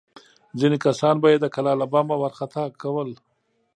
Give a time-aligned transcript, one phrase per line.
[0.59, 3.09] ځینې کسان به یې د کلا له بامه راخطا کول.